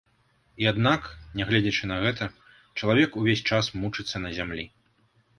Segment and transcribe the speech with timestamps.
[0.61, 1.01] І аднак,
[1.39, 2.27] нягледзячы на гэта,
[2.79, 4.65] чалавек увесь час мучыцца на зямлі.